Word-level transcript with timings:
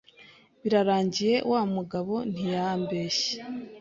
birarangiye 0.61 1.35
wa 1.51 1.61
mugabo 1.75 2.15
ntiyambeshye 2.31 3.35